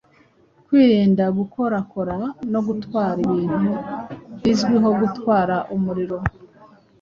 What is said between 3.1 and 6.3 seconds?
ibintu bizwiho gutwara umuriro